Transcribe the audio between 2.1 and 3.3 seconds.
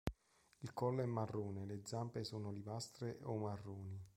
sono olivastre